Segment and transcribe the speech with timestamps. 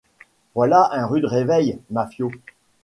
[0.55, 2.31] Voilà un rude réveil, Maffio!